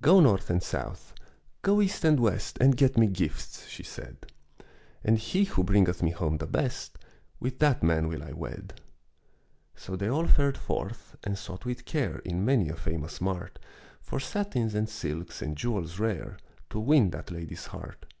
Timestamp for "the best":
6.38-6.98